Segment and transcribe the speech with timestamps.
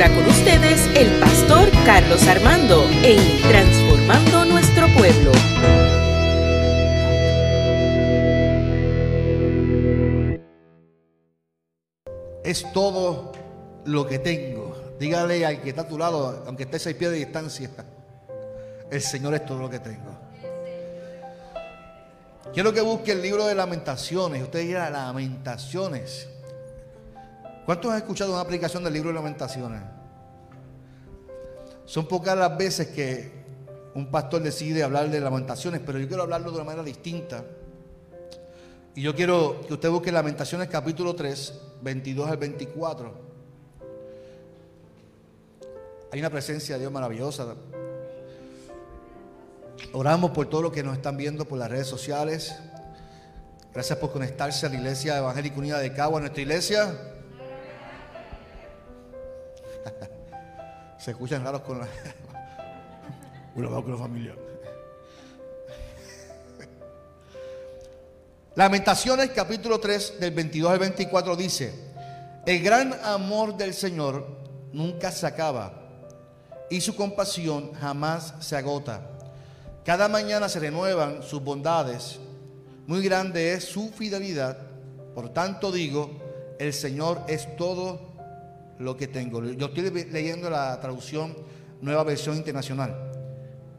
[0.00, 5.32] ahora con ustedes el pastor Carlos Armando en Transformando Nuestro Pueblo.
[12.44, 13.32] Es todo
[13.86, 14.76] lo que tengo.
[15.00, 17.68] Dígale al que está a tu lado, aunque esté a seis pies de distancia,
[18.92, 20.16] el Señor es todo lo que tengo.
[22.54, 24.44] Quiero que busque el libro de lamentaciones.
[24.44, 26.28] Usted dirá lamentaciones.
[27.68, 29.82] ¿Cuántos han escuchado una aplicación del libro de lamentaciones?
[31.84, 33.44] Son pocas las veces que
[33.94, 37.44] un pastor decide hablar de lamentaciones, pero yo quiero hablarlo de una manera distinta.
[38.94, 43.14] Y yo quiero que usted busque Lamentaciones capítulo 3, 22 al 24.
[46.10, 47.54] Hay una presencia de Dios maravillosa.
[49.92, 52.56] Oramos por todo lo que nos están viendo por las redes sociales.
[53.74, 57.17] Gracias por conectarse a la Iglesia Evangélica Unida de Cabo, a nuestra iglesia.
[60.98, 61.88] Se escuchan raros con la,
[63.54, 64.34] con la familia.
[68.54, 71.72] Lamentaciones capítulo 3 del 22 al 24 dice,
[72.44, 74.26] el gran amor del Señor
[74.72, 75.72] nunca se acaba
[76.68, 79.02] y su compasión jamás se agota.
[79.84, 82.18] Cada mañana se renuevan sus bondades,
[82.86, 84.58] muy grande es su fidelidad.
[85.14, 86.10] Por tanto digo,
[86.58, 88.07] el Señor es todo
[88.78, 89.44] lo que tengo.
[89.44, 91.36] Yo estoy leyendo la traducción
[91.80, 93.12] Nueva Versión Internacional.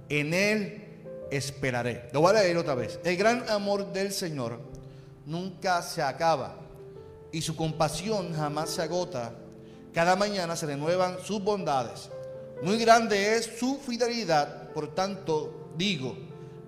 [0.10, 0.84] En Él
[1.32, 2.10] esperaré.
[2.12, 3.00] Lo voy a leer otra vez.
[3.04, 4.60] El gran amor del Señor
[5.26, 6.58] nunca se acaba
[7.32, 9.34] y su compasión jamás se agota.
[9.94, 12.10] Cada mañana se renuevan sus bondades.
[12.64, 14.72] Muy grande es su fidelidad.
[14.74, 16.18] Por tanto, digo,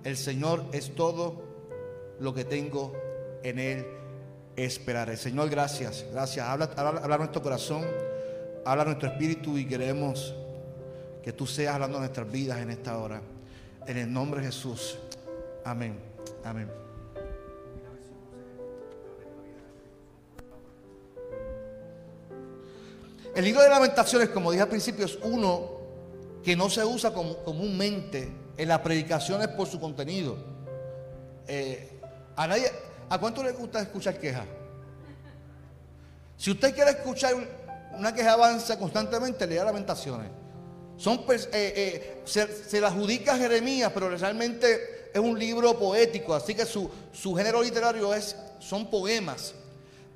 [0.04, 1.44] el Señor es todo
[2.20, 2.94] lo que tengo
[3.44, 3.86] en Él
[4.56, 5.18] esperaré.
[5.18, 6.48] Señor, gracias, gracias.
[6.48, 7.86] Habla, habla, nuestro corazón,
[8.66, 10.34] habla nuestro espíritu y queremos
[11.24, 13.22] que tú seas hablando de nuestras vidas en esta hora.
[13.88, 14.98] En el nombre de Jesús.
[15.64, 15.98] Amén.
[16.44, 16.70] Amén.
[23.34, 25.80] El libro de lamentaciones, como dije al principio, es uno
[26.44, 30.38] que no se usa comúnmente en las predicaciones por su contenido.
[31.48, 32.00] Eh,
[32.36, 32.70] ¿a, nadie,
[33.10, 34.46] ¿A cuánto le gusta escuchar quejas?
[36.36, 37.36] Si usted quiere escuchar
[37.98, 40.30] una queja avanza constantemente, lea lamentaciones.
[40.98, 46.54] Son, eh, eh, se, la adjudica a Jeremías, pero realmente es un libro poético, así
[46.54, 49.56] que su, su género literario es, son poemas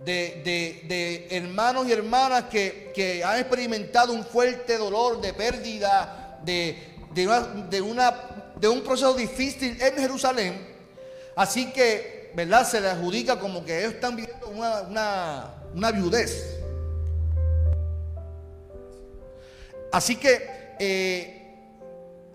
[0.04, 6.78] de, hermanos y hermanas que, han experimentado un fuerte dolor de pérdida, de,
[7.14, 8.12] de, una,
[8.60, 10.76] de un proceso difícil en Jerusalén.
[11.36, 12.68] Así que, ¿verdad?
[12.68, 16.60] Se le adjudica como que ellos están viviendo una, una, viudez.
[19.96, 21.56] Así que eh,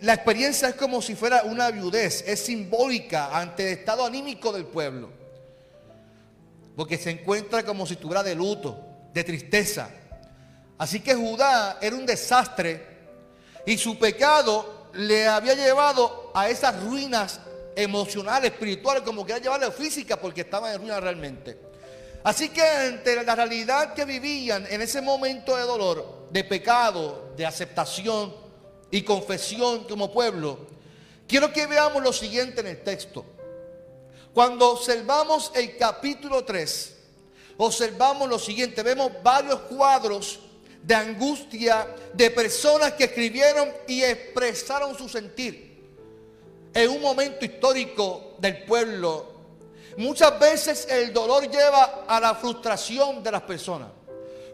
[0.00, 4.65] la experiencia es como si fuera una viudez, es simbólica ante el estado anímico del
[4.65, 5.21] pueblo
[6.75, 8.75] porque se encuentra como si estuviera de luto,
[9.12, 9.91] de tristeza.
[10.78, 12.87] Así que Judá era un desastre
[13.66, 17.41] y su pecado le había llevado a esas ruinas
[17.77, 21.59] emocionales, espirituales, como que llevarle física porque estaba en ruina realmente.
[22.25, 27.44] Así que ante la realidad que vivían en ese momento de dolor, de pecado, de
[27.44, 28.34] aceptación
[28.91, 30.58] y confesión como pueblo,
[31.26, 33.24] quiero que veamos lo siguiente en el texto.
[34.32, 36.96] Cuando observamos el capítulo 3,
[37.56, 40.41] observamos lo siguiente, vemos varios cuadros
[40.82, 45.70] de angustia de personas que escribieron y expresaron su sentir
[46.72, 49.30] en un momento histórico del pueblo.
[49.97, 53.88] Muchas veces el dolor lleva a la frustración de las personas.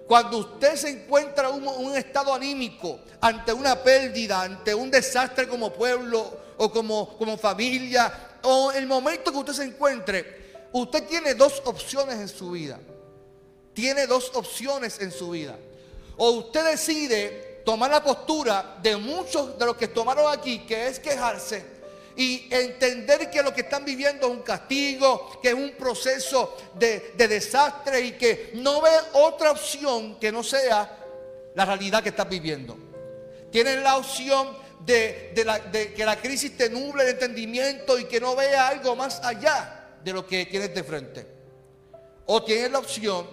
[0.06, 5.72] Cuando usted se encuentra en un, estado anímico ante una pérdida, ante un desastre como
[5.72, 11.61] pueblo o como, como familia, o el momento que usted se encuentre, usted tiene dos
[11.64, 12.79] opciones en su vida.
[13.75, 15.56] Tiene dos opciones en su vida.
[16.17, 21.00] O usted decide tomar la postura de muchos de los que tomaron aquí, que es
[21.00, 21.75] quejarse
[22.16, 27.12] y entender que lo que están viviendo es un castigo, que es un proceso de,
[27.16, 30.98] desastre y que no ve otra opción que no sea
[31.54, 32.76] la realidad que están viviendo.
[33.52, 38.68] Tienen la opción de, que la crisis te nuble el entendimiento y que no vea
[38.68, 41.26] algo más allá de lo que tienes de frente.
[42.24, 43.26] O tienes la opción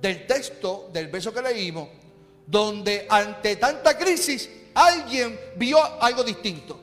[0.00, 1.88] del texto, del verso que leímos,
[2.46, 6.81] donde ante tanta crisis alguien vio algo distinto.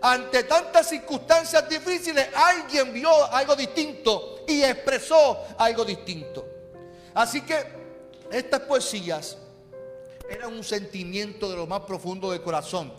[0.00, 6.46] Ante tantas circunstancias difíciles, alguien vio algo distinto y expresó algo distinto.
[7.14, 7.56] Así que
[8.30, 9.38] estas poesías
[10.28, 12.92] era un sentimiento de lo más profundo del corazón.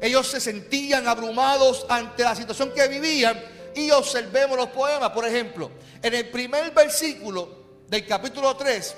[0.00, 3.40] Ellos se sentían abrumados ante la situación que vivían
[3.74, 5.10] y observemos los poemas.
[5.10, 5.70] Por ejemplo,
[6.02, 7.48] en el primer versículo
[7.88, 8.94] del capítulo 3,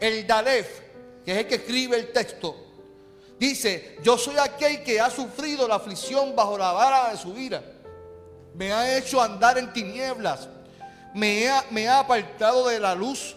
[0.00, 0.80] el Dalef,
[1.24, 2.71] que es el que escribe el texto,
[3.48, 7.62] dice, yo soy aquel que ha sufrido la aflicción bajo la vara de su ira.
[8.54, 10.48] Me ha hecho andar en tinieblas.
[11.14, 13.34] Me ha, me ha apartado de la luz.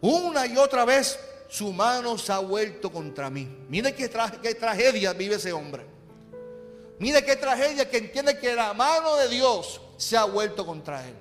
[0.00, 1.18] Una y otra vez
[1.48, 3.48] su mano se ha vuelto contra mí.
[3.68, 4.08] Mire qué,
[4.40, 5.84] qué tragedia vive ese hombre.
[7.00, 11.16] Mire qué tragedia que entiende que la mano de Dios se ha vuelto contra él.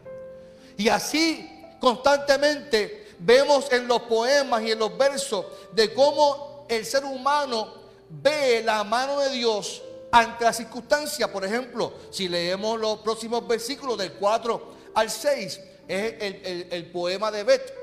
[0.77, 7.03] Y así constantemente vemos en los poemas y en los versos de cómo el ser
[7.03, 7.81] humano
[8.12, 9.81] ve la mano de Dios
[10.12, 11.31] ante la circunstancia.
[11.31, 16.16] Por ejemplo, si leemos los próximos versículos del 4 al 6, es
[16.72, 17.74] el, poema de Bet.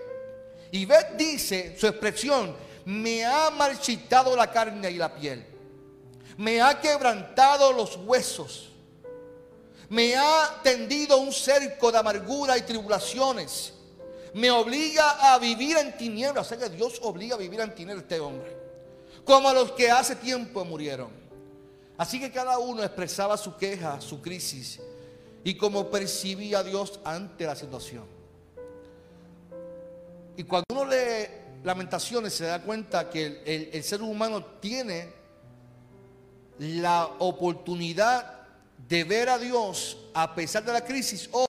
[0.70, 2.54] Y Bet dice su expresión,
[2.84, 5.44] me ha marchitado la carne y la piel,
[6.36, 8.70] me ha quebrantado los huesos,
[9.88, 13.72] me ha tendido un cerco de amargura y tribulaciones,
[14.34, 16.52] me obliga a vivir en tinieblas.
[16.52, 18.57] O que Dios obliga a vivir en tinieblas este hombre,
[19.28, 21.10] como los que hace tiempo murieron.
[21.98, 24.80] Así que cada uno expresaba su queja, su crisis
[25.44, 28.06] y cómo percibía a Dios ante la situación.
[30.34, 31.26] Y cuando uno lee
[31.62, 35.12] lamentaciones se da cuenta que el, ser humano tiene
[36.58, 38.46] la oportunidad
[38.88, 41.44] de ver a Dios a pesar de la crisis o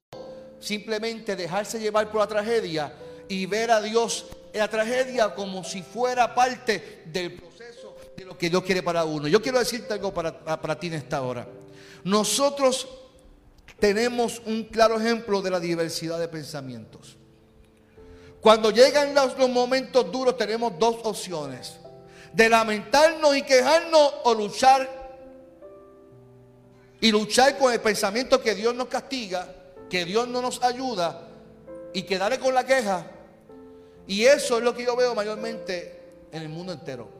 [0.59, 2.93] simplemente dejarse llevar por la tragedia
[3.29, 7.48] y ver a Dios en la tragedia como si fuera parte del
[8.25, 9.27] lo que Dios quiere para uno.
[9.27, 11.47] Yo quiero decirte algo para, para ti en esta hora.
[12.03, 12.87] Nosotros
[13.79, 17.17] tenemos un claro ejemplo de la diversidad de pensamientos.
[18.41, 21.77] Cuando llegan los, momentos duros tenemos dos opciones.
[22.33, 24.97] De lamentarnos y quejarnos o luchar.
[27.01, 29.53] Y luchar con el pensamiento que Dios nos castiga,
[29.89, 31.27] que Dios no nos ayuda
[31.93, 33.05] y quedarle con la queja.
[34.05, 37.18] Y eso es lo que yo veo mayormente en el mundo entero.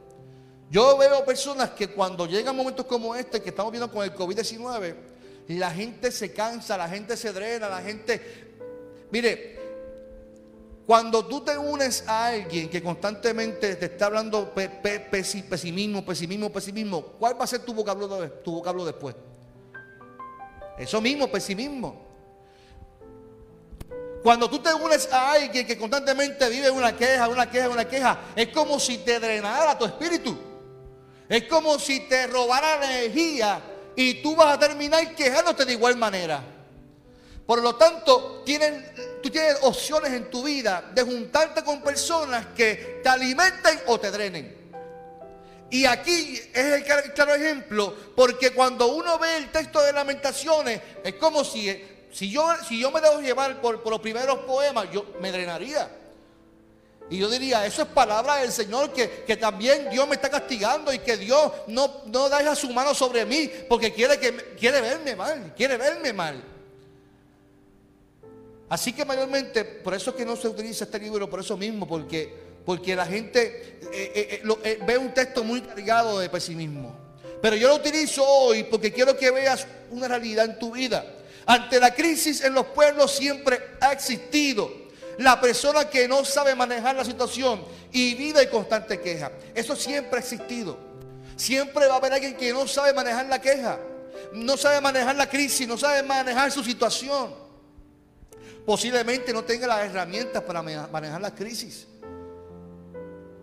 [0.70, 4.94] Yo veo personas que cuando llegan momentos como este que estamos viendo con el COVID-19,
[5.48, 8.46] la gente se cansa, la gente se drena, la gente...
[9.10, 9.58] Mire,
[10.86, 14.54] cuando tú te unes a alguien que constantemente te está hablando
[15.10, 19.16] pesimismo, pesimismo, pesimismo, ¿cuál va a ser tu vocablo, tu vocablo después?
[20.78, 22.00] Eso mismo, pesimismo.
[24.22, 28.20] Cuando tú te unes a alguien que constantemente vive una queja, una queja, una queja,
[28.36, 30.49] es como si te drenara tu espíritu.
[31.30, 33.62] Es como si te robara energía
[33.94, 36.42] y tú vas a terminar quejándote de igual manera.
[37.46, 38.42] Por lo tanto,
[39.22, 44.10] tú tienes opciones en tu vida de juntarte con personas que te alimenten o te
[44.10, 44.56] drenen.
[45.70, 46.82] Y aquí es el
[47.14, 51.80] claro ejemplo, porque cuando uno ve el texto de lamentaciones, es como si,
[52.10, 55.99] si, yo, si yo me dejo llevar por los primeros poemas, yo me drenaría.
[57.10, 61.00] Y yo diría, eso es palabra del Señor, que, también Dios me está castigando y
[61.00, 65.52] que Dios no, no deja su mano sobre mí porque quiere, que, quiere verme mal,
[65.56, 66.40] quiere verme mal.
[68.68, 71.88] Así que mayormente, por eso es que no se utiliza este libro, por eso mismo,
[71.88, 72.32] porque,
[72.64, 76.96] porque la gente eh, eh, eh, ve un texto muy cargado de pesimismo.
[77.42, 81.04] Pero yo lo utilizo hoy porque quiero que veas una realidad en tu vida.
[81.44, 84.79] Ante la crisis en los pueblos siempre ha existido
[85.20, 87.62] la persona que no sabe manejar la situación
[87.92, 89.30] y vive en constante queja.
[89.54, 90.78] Eso siempre ha existido.
[91.36, 93.78] Siempre va a haber alguien que no sabe manejar la queja,
[94.32, 97.34] no sabe manejar la crisis, no sabe manejar su situación.
[98.64, 101.86] Posiblemente no tenga las herramientas para manejar la crisis.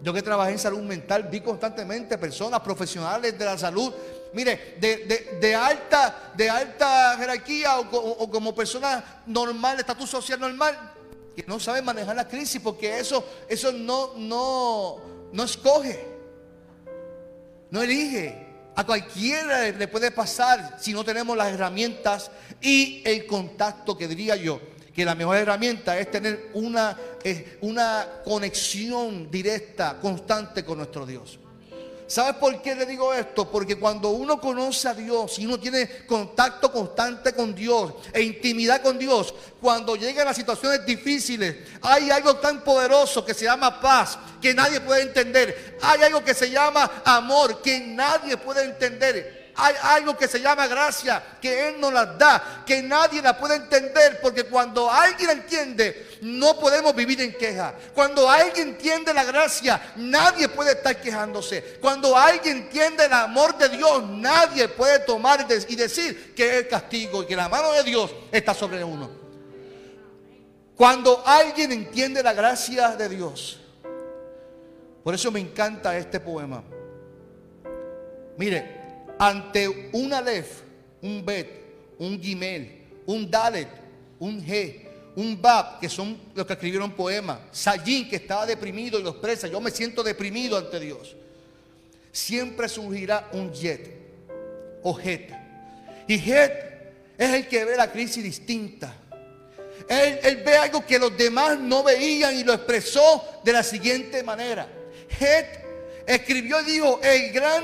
[0.01, 3.93] Yo que trabajé en salud mental vi constantemente personas profesionales de la salud,
[4.33, 10.95] mire, de, alta, de alta jerarquía o, o como personas normal, de estatus social normal,
[11.37, 14.97] que no sabe manejar la crisis porque eso, eso no, no,
[15.31, 16.03] no escoge,
[17.69, 18.47] no elige.
[18.75, 24.35] A cualquiera le puede pasar si no tenemos las herramientas y el contacto que diría
[24.35, 24.59] yo
[24.95, 26.97] que la mejor herramienta es tener una,
[27.61, 31.37] una conexión directa, constante con nuestro Dios.
[32.07, 33.51] ¿Sabes por qué le digo esto?
[33.51, 38.81] Porque cuando uno conoce a Dios y uno tiene contacto constante con Dios e intimidad
[38.81, 44.17] con Dios, cuando llegan las situaciones difíciles, hay algo tan poderoso que se llama paz,
[44.41, 45.77] que nadie puede entender.
[45.81, 49.36] Hay algo que se llama amor, que nadie puede entender.
[49.57, 53.55] Hay algo que se llama gracia, que Él nos la da, que nadie la puede
[53.55, 57.73] entender, porque cuando alguien entiende, no podemos vivir en queja.
[57.93, 61.79] Cuando alguien entiende la gracia, nadie puede estar quejándose.
[61.81, 67.23] Cuando alguien entiende el amor de Dios, nadie puede tomar y decir que es castigo
[67.23, 69.09] y que la mano de Dios está sobre uno.
[70.75, 73.59] Cuando alguien entiende la gracia de Dios,
[75.03, 76.63] por eso me encanta este poema.
[78.37, 78.76] Mire,
[79.19, 80.61] ante un Aleph,
[81.01, 81.47] un Bet,
[81.99, 83.67] un Gimel, un Dalet,
[84.19, 89.03] un G, un Bab, que son los que escribieron poemas, Sayin, que estaba deprimido y
[89.03, 91.15] los presa, yo me siento deprimido ante Dios.
[92.11, 93.89] Siempre surgirá un Yet
[94.83, 95.31] o Het.
[96.07, 96.51] Y Het
[97.17, 98.93] es el que ve la crisis distinta.
[99.89, 104.21] Él, él, ve algo que los demás no veían y lo expresó de la siguiente
[104.23, 104.67] manera.
[105.19, 105.45] Het
[106.05, 107.63] escribió y dijo, el gran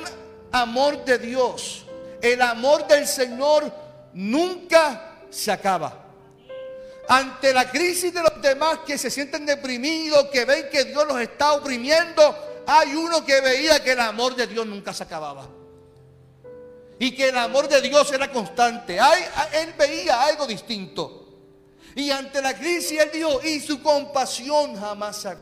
[0.53, 1.83] amor de Dios,
[2.21, 3.71] el amor del Señor
[4.13, 5.99] nunca se acaba.
[7.09, 11.19] Ante la crisis de los demás que se sienten deprimidos, que ven que Dios los
[11.19, 15.49] está oprimiendo, hay uno que veía que el amor de Dios nunca se acababa.
[16.99, 18.97] Y que el amor de Dios era constante.
[19.53, 21.19] él veía algo distinto.
[21.95, 25.35] Y ante la crisis él dijo, y su compasión jamás se.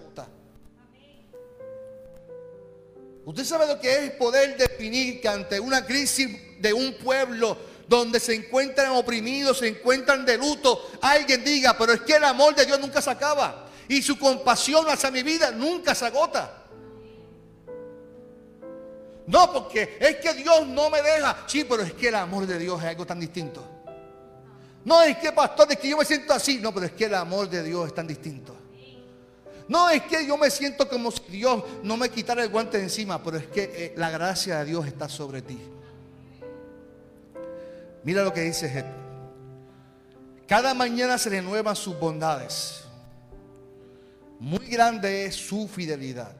[3.25, 8.19] Usted sabe lo que es poder definir que ante una crisis de un pueblo donde
[8.19, 12.65] se encuentran oprimidos, se encuentran de luto, alguien diga, pero es que el amor de
[12.65, 16.61] Dios nunca se acaba y su compasión hacia mi vida nunca se agota.
[19.27, 21.43] No, porque es que Dios no me deja.
[21.47, 23.65] Sí, pero es que el amor de Dios es algo tan distinto.
[24.83, 26.57] No es que, pastor, es que yo me siento así.
[26.57, 28.55] No, pero es que el amor de Dios es tan distinto.
[29.67, 32.83] No es que yo me siento como si Dios no me quitara el guante de
[32.83, 35.59] encima, pero es que eh, la gracia de Dios está sobre ti.
[38.03, 38.85] Mira lo que dice Jet.
[40.47, 42.83] Cada mañana se renuevan sus bondades.
[44.39, 46.35] Muy grande es su fidelidad.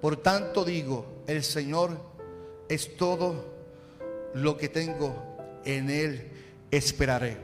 [0.00, 1.98] Por tanto digo, el Señor
[2.68, 3.54] es todo
[4.34, 6.30] lo que tengo, en Él
[6.70, 7.36] esperaré.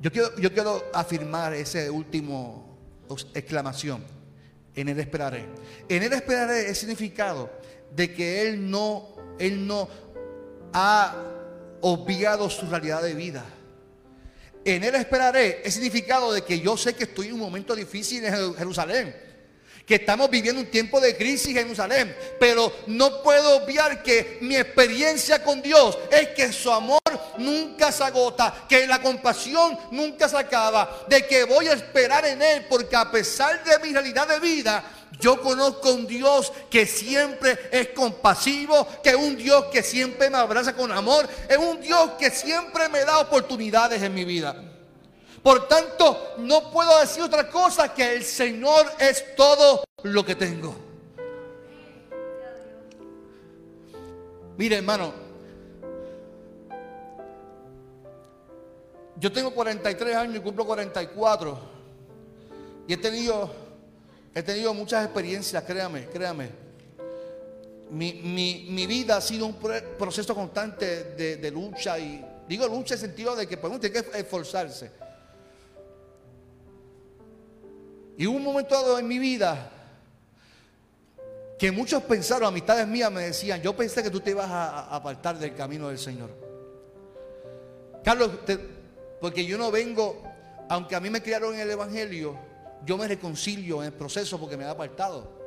[0.00, 2.69] Yo quiero, yo quiero afirmar ese último
[3.34, 4.04] exclamación.
[4.74, 5.46] En él esperaré.
[5.88, 7.50] En él esperaré es significado
[7.94, 9.88] de que él no, él no
[10.72, 11.16] ha
[11.80, 13.44] obviado su realidad de vida.
[14.64, 18.24] En él esperaré es significado de que yo sé que estoy en un momento difícil
[18.24, 19.30] en Jerusalén
[19.90, 24.54] que estamos viviendo un tiempo de crisis en Jerusalén, pero no puedo obviar que mi
[24.54, 26.99] experiencia con Dios es que su amor
[27.40, 32.40] nunca se agota, que la compasión nunca se acaba, de que voy a esperar en
[32.42, 34.84] Él, porque a pesar de mi realidad de vida,
[35.18, 40.38] yo conozco un Dios que siempre es compasivo, que es un Dios que siempre me
[40.38, 44.56] abraza con amor, es un Dios que siempre me da oportunidades en mi vida.
[45.42, 50.76] Por tanto, no puedo decir otra cosa que el Señor es todo lo que tengo.
[54.56, 55.29] Mire, hermano,
[59.20, 61.58] yo tengo 43 años y cumplo 44.
[62.88, 63.52] Y he tenido,
[64.34, 66.48] he tenido muchas experiencias, créame, créame.
[67.90, 71.04] Mi, vida ha sido un proceso constante
[71.36, 74.90] de, lucha y digo lucha en el sentido de que pues, uno tiene que esforzarse.
[78.16, 79.70] Y hubo un momento dado en mi vida
[81.58, 85.38] que muchos pensaron, amistades mías me decían, yo pensé que tú te ibas a, apartar
[85.38, 86.30] del camino del Señor.
[88.02, 88.30] Carlos,
[89.20, 90.22] porque yo no vengo,
[90.68, 92.38] aunque a mí me criaron en el Evangelio,
[92.84, 95.38] yo me reconcilio en el proceso porque me he apartado.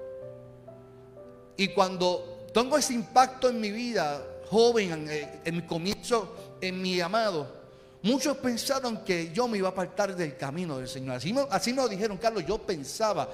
[1.57, 6.99] Y cuando tengo ese impacto en mi vida, joven, en, en mi comienzo, en mi
[6.99, 7.63] amado,
[8.03, 11.15] Muchos pensaron que yo me iba a apartar del camino del Señor.
[11.15, 12.45] Así me, así me lo dijeron, Carlos.
[12.45, 13.29] Yo pensaba.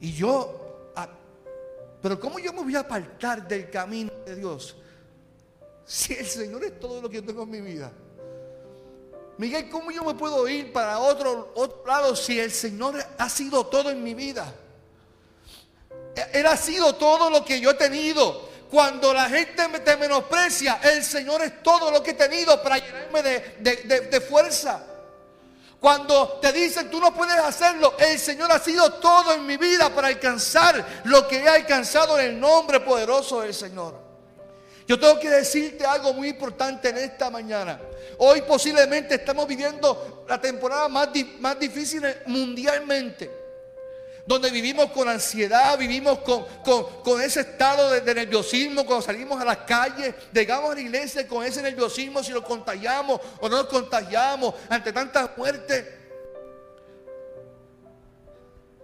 [0.00, 1.08] Y yo, ah,
[2.00, 4.76] pero ¿cómo yo me voy a apartar del camino de Dios?
[5.88, 7.90] Si el Señor es todo lo que yo tengo en mi vida.
[9.38, 13.64] Miguel, ¿cómo yo me puedo ir para otro, otro lado si el Señor ha sido
[13.66, 14.52] todo en mi vida?
[16.34, 18.50] Él ha sido todo lo que yo he tenido.
[18.70, 23.22] Cuando la gente te menosprecia, el Señor es todo lo que he tenido para llenarme
[23.22, 24.84] de, fuerza.
[25.80, 29.88] Cuando te dicen tú no puedes hacerlo, el Señor ha sido todo en mi vida
[29.94, 34.07] para alcanzar lo que he alcanzado en el nombre poderoso del Señor.
[34.88, 37.78] Yo tengo que decirte algo muy importante en esta mañana.
[38.16, 43.30] Hoy posiblemente estamos viviendo la temporada más, más difícil mundialmente.
[44.24, 50.14] donde vivimos con ansiedad, vivimos con, ese estado de, nerviosismo cuando salimos a las calles,
[50.34, 54.92] llegamos a la iglesia con ese nerviosismo si lo contagiamos o no nos contagiamos ante
[54.92, 55.97] tanta muerte.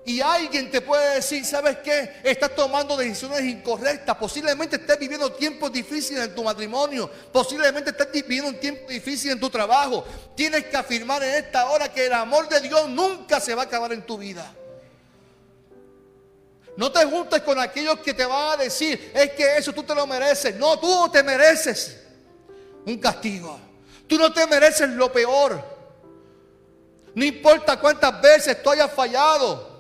[0.06, 2.16] Y alguien te puede decir, ¿sabes qué?
[2.22, 4.14] Estás tomando decisiones incorrectas.
[4.16, 7.10] Posiblemente estés viviendo tiempos difíciles en tu matrimonio.
[7.32, 10.04] Posiblemente estés viviendo un tiempo difícil en tu trabajo.
[10.36, 13.64] Tienes que afirmar en esta hora que el amor de Dios nunca se va a
[13.64, 14.54] acabar en tu vida.
[16.76, 19.94] No te juntes con aquellos que te van a decir, es que eso tú te
[19.94, 20.54] lo mereces.
[20.56, 21.98] No, tú te mereces
[22.84, 23.58] un castigo.
[24.06, 25.64] Tú no te mereces lo peor.
[27.14, 29.73] No importa cuántas veces tú hayas fallado.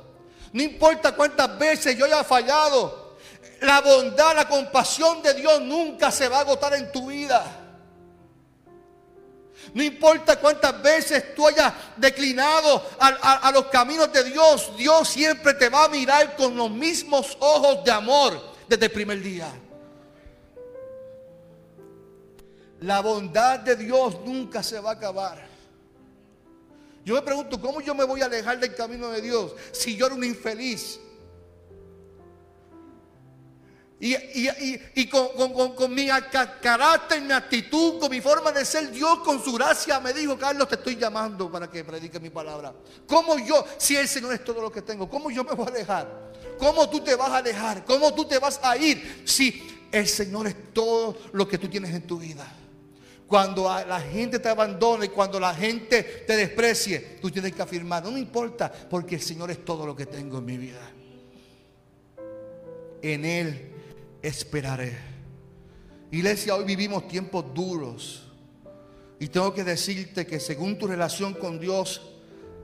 [0.54, 3.16] No importa cuántas veces yo haya fallado.
[3.60, 7.44] La bondad, la compasión de Dios nunca se va a agotar en tu vida.
[9.72, 15.68] No importa cuántas veces tú hayas declinado a, los caminos de Dios, Dios siempre te
[15.68, 19.48] va a mirar con los mismos ojos de amor desde el primer día.
[22.82, 25.53] La bondad de Dios nunca se va a acabar.
[27.04, 30.06] Yo me pregunto, ¿cómo yo me voy a alejar del camino de Dios si yo
[30.06, 31.00] era un infeliz?
[34.00, 36.08] Y, con, mi
[36.60, 40.68] carácter, mi actitud, con mi forma de ser, Dios con su gracia me dijo, Carlos,
[40.68, 42.74] te estoy llamando para que predique mi palabra.
[43.06, 45.70] ¿Cómo yo, si el Señor es todo lo que tengo, cómo yo me voy a
[45.70, 46.32] alejar?
[46.58, 47.84] ¿Cómo tú te vas a alejar?
[47.84, 51.94] ¿Cómo tú te vas a ir si el Señor es todo lo que tú tienes
[51.94, 52.46] en tu vida?
[53.26, 58.12] Cuando la gente te abandone, cuando la gente te desprecie, tú tienes que afirmar, no
[58.12, 60.90] me importa, porque el Señor es todo lo que tengo en mi vida.
[63.00, 63.72] En Él
[64.22, 64.96] esperaré.
[66.10, 68.22] Iglesia, hoy vivimos tiempos duros.
[69.18, 72.02] Y tengo que decirte que según tu relación con Dios,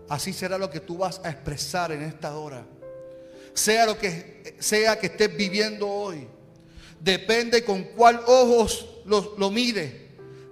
[0.09, 2.67] así será lo que tú vas a expresar en esta hora.
[3.55, 6.27] Sea lo que sea que estés viviendo hoy.
[7.01, 10.00] Depende con cuál ojos lo, lo mire.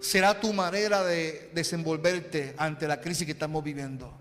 [0.01, 4.13] Será tu manera de desenvolverte ante la crisis que estamos viviendo.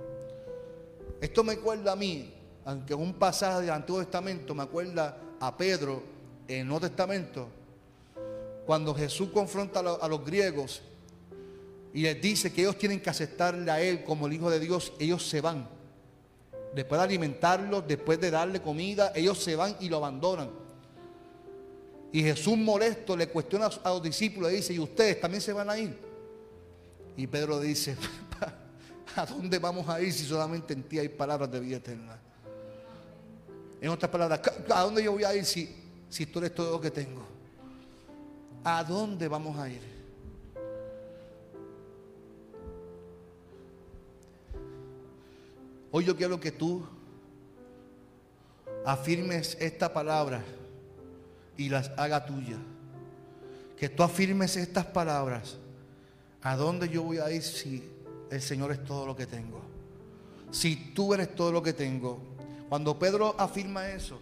[1.21, 2.34] Esto me acuerda a mí,
[2.65, 6.04] aunque un pasaje del Antiguo Testamento, me acuerda a Pedro
[6.47, 7.47] en el Nuevo Testamento,
[8.65, 10.82] cuando Jesús confronta a los, griegos
[11.93, 14.91] y les dice que ellos tienen que aceptarle a Él como el Hijo de Dios,
[14.99, 15.69] ellos se van.
[16.75, 20.49] Después de alimentarlos, después de darle comida, ellos se van y lo abandonan.
[22.12, 25.70] Y Jesús molesto le cuestiona a los discípulos y dice, ¿y ustedes también se van
[25.70, 25.98] a ir?
[27.15, 27.96] Y Pedro dice,
[29.15, 32.20] ¿a dónde vamos a ir si solamente en ti hay palabras de vida eterna?
[33.82, 36.82] En otras palabras, ¿a dónde yo voy a ir si si tú eres todo lo
[36.82, 37.22] que tengo?
[38.63, 39.82] ¿A dónde vamos a ir?
[45.91, 46.86] Hoy yo quiero que tú
[48.86, 50.43] afirmes esta palabra
[51.58, 52.58] y las haga tuya.
[53.78, 55.58] Que tú afirmes estas palabras.
[56.41, 57.84] ¿A dónde yo voy a ir si
[58.32, 59.62] el Señor es todo lo que tengo?
[60.52, 62.20] Si tú eres todo lo que tengo.
[62.70, 64.20] Cuando Pedro afirma eso,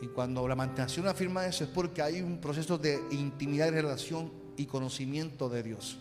[0.00, 4.30] y cuando la mantención afirma eso es porque hay un proceso de intimidad y relación
[4.56, 5.98] y conocimiento de Dios.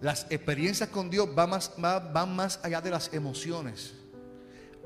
[0.00, 3.94] Las experiencias con Dios van más, van más allá de las emociones.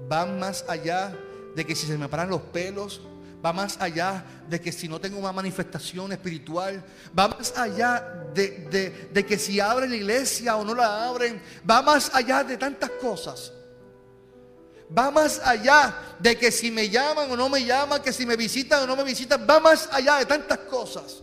[0.09, 1.17] Van más allá
[1.55, 3.03] que si se me paran los pelos,
[3.45, 6.83] va más allá de que si no tengo una manifestación espiritual,
[7.17, 11.83] va más allá de, de, que si abren la iglesia o no la abren, va
[11.83, 13.53] más allá de tantas cosas
[14.97, 18.37] va más allá de que si me llaman o no me llaman, que si me
[18.37, 21.23] visitan o no me visitan, va más allá de tantas cosas.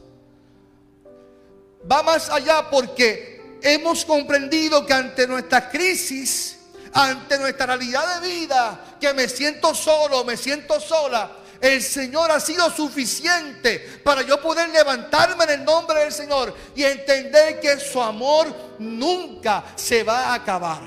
[1.89, 6.60] Va más allá porque hemos comprendido que ante nuestra crisis,
[6.93, 12.39] ante nuestra realidad de vida, que me siento solo, me siento sola, el Señor ha
[12.39, 18.01] sido suficiente para yo poder levantarme en el nombre del Señor y entender que su
[18.01, 18.47] amor
[18.80, 20.82] nunca se va a acabar.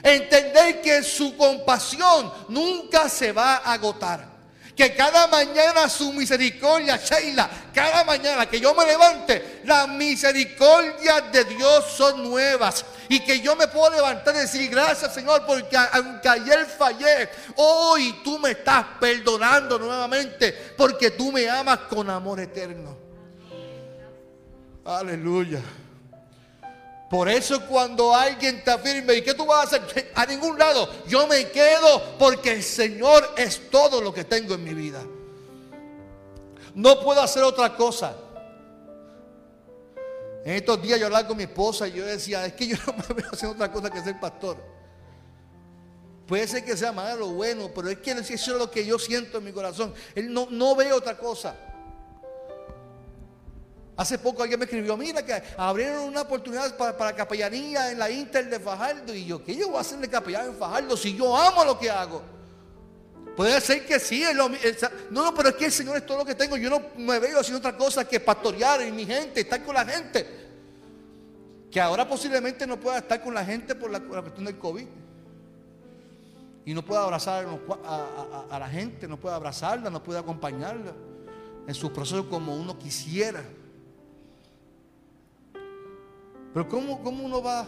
[0.00, 4.27] Entender que su compasión nunca se va a agotar.
[4.78, 11.42] Que cada mañana su misericordia, Sheila, cada mañana que yo me levante, las misericordias de
[11.46, 12.84] Dios son nuevas.
[13.08, 18.20] Y que yo me puedo levantar y decir, gracias Señor, porque aunque ayer fallé, hoy
[18.22, 22.96] tú me estás perdonando nuevamente, porque tú me amas con amor eterno.
[24.84, 25.60] Aleluya.
[27.08, 30.12] Por eso cuando alguien te afirme, ¿y qué tú vas a hacer?
[30.14, 30.88] A ningún lado.
[31.06, 35.02] Yo me quedo porque el Señor es todo lo que tengo en mi vida.
[36.74, 38.14] No puedo hacer otra cosa.
[40.44, 42.92] En estos días yo hablaba con mi esposa y yo decía, es que yo no
[42.92, 44.58] me veo haciendo otra cosa que ser pastor.
[46.26, 48.98] Puede ser que sea malo o bueno, pero es que eso es lo que yo
[48.98, 49.94] siento en mi corazón.
[50.14, 51.56] Él no, no ve otra cosa.
[53.98, 58.48] Hace poco alguien me escribió, mira que abrieron una oportunidad para, capellanía en la Inter
[58.48, 59.12] de Fajardo.
[59.12, 61.76] Y yo, ¿qué yo voy a hacer de capellán en Fajardo si yo amo lo
[61.76, 62.22] que hago?
[63.36, 64.22] Puede ser que sí.
[64.36, 64.50] no,
[65.10, 66.56] no, pero es que el Señor es todo lo que tengo.
[66.56, 69.84] Yo no me veo haciendo otra cosa que pastorear en mi gente, estar con la
[69.84, 70.48] gente.
[71.68, 74.86] Que ahora posiblemente no pueda estar con la gente por la, cuestión del COVID.
[76.66, 77.48] Y no pueda abrazar
[78.48, 80.92] a la gente, no pueda abrazarla, no pueda acompañarla
[81.66, 83.42] en su proceso como uno quisiera.
[86.52, 87.66] Pero ¿cómo, cómo uno va?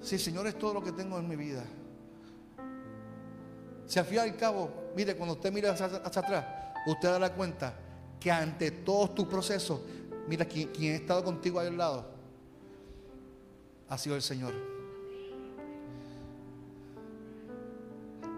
[0.00, 1.64] Si el Señor es todo lo que tengo en mi vida.
[3.86, 6.44] Si al fin y al cabo, mire, cuando usted mira hacia, atrás,
[6.86, 7.74] usted dará cuenta
[8.18, 9.80] que ante todos tus procesos,
[10.28, 12.06] mira, quien, quien ha estado contigo ahí al lado,
[13.88, 14.54] ha sido el Señor.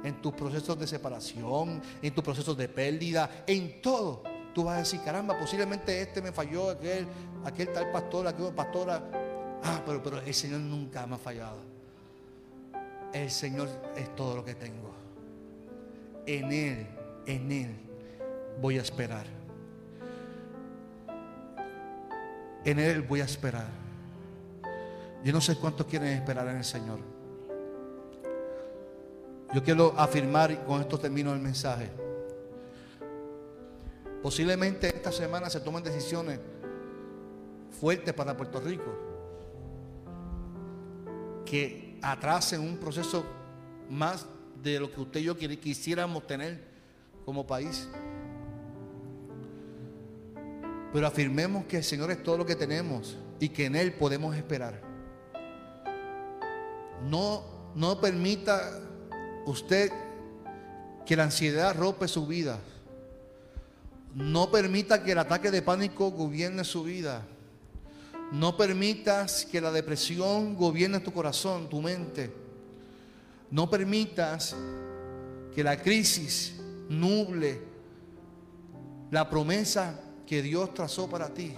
[0.03, 4.23] En tus procesos de separación, en tus procesos de pérdida, en todo,
[4.55, 7.07] tú vas a decir, caramba, posiblemente este me falló, aquel,
[7.45, 9.03] aquel tal pastor, aquel pastora,
[9.63, 11.59] Ah, pero, pero el Señor nunca me ha fallado.
[13.13, 14.91] El Señor es todo lo que tengo.
[16.27, 16.87] En Él,
[17.27, 17.77] en Él
[18.61, 19.27] voy a esperar.
[22.65, 23.69] En Él voy a esperar.
[25.25, 26.99] Yo no sé cuántos quieren esperar en el Señor.
[29.55, 31.91] Yo quiero afirmar, y con esto termino el mensaje.
[34.23, 36.41] Posiblemente esta semana se tomen decisiones
[37.79, 39.12] fuertes para Puerto Rico
[41.53, 43.27] que atrasen un proceso
[43.91, 44.25] más
[44.63, 46.65] de lo que usted y yo quisiéramos tener
[47.27, 47.87] como país.
[50.95, 54.35] Pero afirmemos que el Señor es todo lo que tenemos y que en Él podemos
[54.35, 54.81] esperar.
[57.11, 58.81] No, no permita
[59.45, 59.93] usted
[61.05, 62.61] que la ansiedad rompe su vida.
[64.15, 67.27] No permita que el ataque de pánico gobierne su vida.
[68.33, 72.33] No permitas que la depresión gobierne tu corazón, tu mente.
[73.51, 74.57] No permitas
[75.55, 77.61] que la crisis nuble
[79.11, 81.55] la promesa que Dios trazó para ti.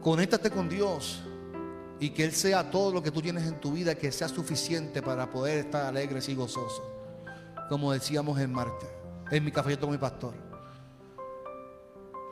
[0.00, 1.20] Conéctate con Dios
[1.98, 5.02] y que Él sea todo lo que tú tienes en tu vida, que sea suficiente
[5.02, 6.82] para poder estar alegres y gozosos.
[7.68, 8.86] Como decíamos en Marte,
[9.32, 10.45] en mi café con mi pastor.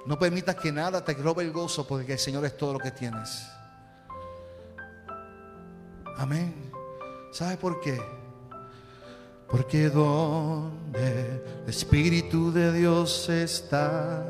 [0.07, 2.90] No permitas que nada te robe el gozo porque el Señor es todo lo que
[2.90, 3.47] tienes.
[6.19, 6.71] Amén.
[7.33, 8.01] ¿Sabe por qué?
[9.49, 14.25] Porque donde el Espíritu de Dios está,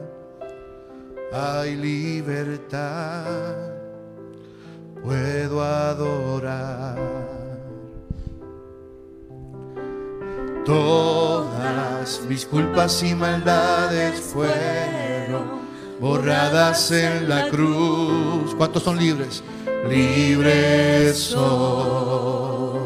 [1.32, 3.34] hay libertad.
[5.02, 6.98] Puedo adorar.
[10.64, 15.63] Todas mis culpas y maldades fueron
[16.00, 18.54] borradas en la cruz.
[18.56, 19.42] ¿Cuántos son libres?
[19.88, 22.80] Libres soy.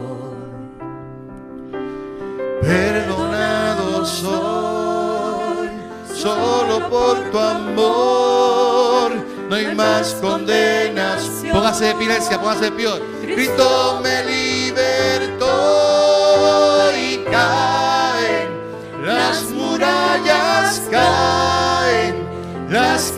[2.61, 5.69] Perdonado soy,
[6.15, 9.13] solo por tu amor.
[9.49, 11.31] No hay más condenas.
[11.51, 11.95] Póngase de
[12.39, 13.01] póngase de peor.
[13.23, 15.47] Cristo me libertó
[16.93, 18.49] y caen
[19.05, 21.58] las murallas caen
[22.69, 23.13] las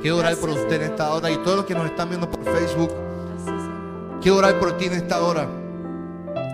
[0.00, 2.44] Quiero orar por usted en esta hora y todos los que nos están viendo por
[2.44, 2.92] Facebook.
[4.22, 5.48] Quiero orar por ti en esta hora.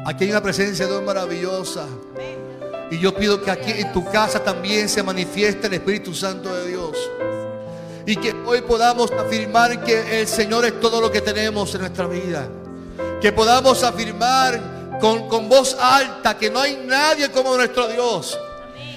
[0.07, 1.87] Aquí hay una presencia de Dios maravillosa.
[2.91, 6.69] Y yo pido que aquí en tu casa también se manifieste el Espíritu Santo de
[6.69, 6.97] Dios.
[8.07, 12.07] Y que hoy podamos afirmar que el Señor es todo lo que tenemos en nuestra
[12.07, 12.49] vida.
[13.21, 18.39] Que podamos afirmar con, con voz alta que no hay nadie como nuestro Dios.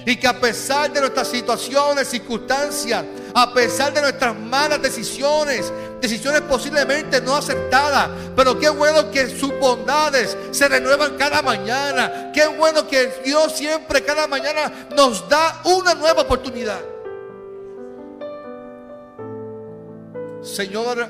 [0.05, 3.03] Y que a pesar de nuestras situaciones, circunstancias,
[3.39, 5.71] a pesar de nuestras malas decisiones,
[6.01, 12.31] decisiones posiblemente no acertadas, pero qué bueno que sus bondades se renuevan cada mañana.
[12.33, 16.79] Qué bueno que Dios siempre, cada mañana, nos da una nueva oportunidad.
[20.41, 21.07] Señor,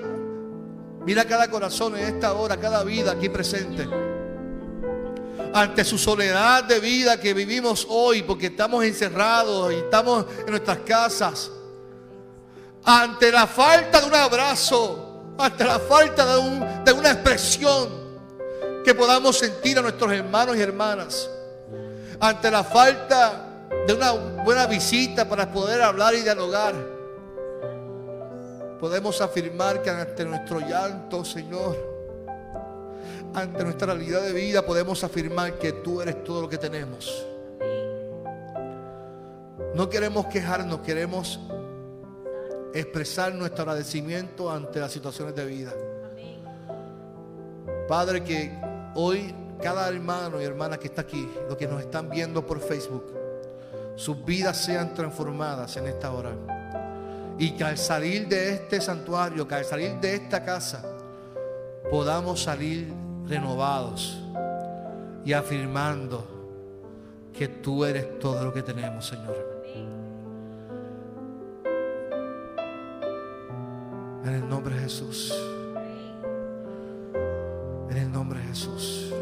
[1.05, 3.87] mira cada corazón en esta hora, cada vida aquí presente
[5.53, 10.79] ante su soledad de vida que vivimos hoy, porque estamos encerrados y estamos en nuestras
[10.79, 11.51] casas,
[12.89, 17.89] ante la falta de un abrazo, ante la falta de, una expresión
[18.85, 21.29] que podamos sentir a nuestros hermanos y hermanas,
[22.17, 23.43] ante la falta
[23.85, 26.75] de una buena visita para poder hablar y dialogar,
[28.79, 31.75] podemos afirmar que ante nuestro llanto, Señor,
[33.33, 37.25] ante nuestra realidad de vida podemos afirmar que tú eres todo lo que tenemos.
[39.75, 41.41] No queremos quejarnos, queremos
[42.73, 45.73] expresar nuestro agradecimiento ante las situaciones de vida.
[47.87, 48.51] Padre, que
[48.95, 53.13] hoy cada hermano y hermana que está aquí, los que nos están viendo por Facebook,
[53.95, 56.31] sus vidas sean transformadas en esta hora.
[57.39, 60.83] Y que al salir de este santuario, que al salir de esta casa,
[61.89, 62.91] podamos salir
[63.27, 64.19] renovados
[65.23, 66.25] y afirmando
[67.33, 69.56] que tú eres todo lo que tenemos, Señor.
[74.27, 75.33] En el nombre de Jesús.
[77.89, 79.13] En el nombre de Jesús.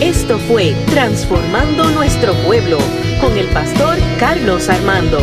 [0.00, 2.78] Esto fue Transformando Nuestro Pueblo
[3.20, 5.18] con el pastor Carlos Armando.